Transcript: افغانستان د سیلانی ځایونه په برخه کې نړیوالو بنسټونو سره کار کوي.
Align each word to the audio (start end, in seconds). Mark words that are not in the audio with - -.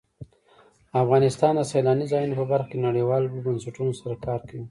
افغانستان 1.01 1.53
د 1.57 1.61
سیلانی 1.71 2.05
ځایونه 2.11 2.35
په 2.39 2.45
برخه 2.51 2.69
کې 2.71 2.83
نړیوالو 2.87 3.41
بنسټونو 3.45 3.91
سره 4.01 4.15
کار 4.25 4.39
کوي. 4.47 4.59